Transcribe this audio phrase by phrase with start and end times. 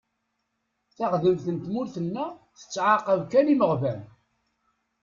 [0.95, 4.01] Taɣdemt n tmurt-nneɣ tettɛaqab kan imeɣban.